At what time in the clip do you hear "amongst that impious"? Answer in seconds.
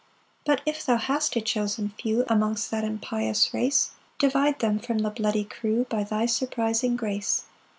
2.27-3.53